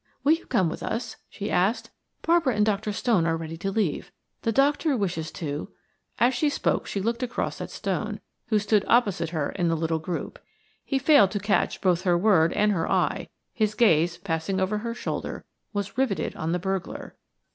"Will 0.23 0.31
you 0.31 0.47
come 0.47 0.67
with 0.67 0.81
us?" 0.81 1.17
she 1.29 1.51
asked. 1.51 1.91
"Barbara 2.23 2.55
and 2.55 2.65
Dr. 2.65 2.91
Stone 2.91 3.27
are 3.27 3.37
ready 3.37 3.55
to 3.57 3.69
leave. 3.69 4.11
The 4.41 4.51
doctor 4.51 4.97
wishes 4.97 5.29
to" 5.33 5.69
As 6.19 6.33
she 6.33 6.49
spoke 6.49 6.87
she 6.87 6.99
looked 6.99 7.21
across 7.21 7.61
at 7.61 7.69
Stone, 7.69 8.19
who 8.47 8.57
stood 8.57 8.83
opposite 8.87 9.29
her 9.29 9.51
in 9.51 9.67
the 9.67 9.77
little 9.77 9.99
group. 9.99 10.39
He 10.83 10.97
failed 10.97 11.29
to 11.29 11.39
catch 11.39 11.81
both 11.81 12.01
her 12.01 12.17
word 12.17 12.51
and 12.53 12.71
her 12.71 12.91
eye, 12.91 13.29
his 13.53 13.75
gaze, 13.75 14.17
passing 14.17 14.59
over 14.59 14.79
her 14.79 14.95
shoulder, 14.95 15.45
was 15.71 15.99
riveted 15.99 16.35
on 16.35 16.51
the 16.51 16.57
burglar. 16.57 17.15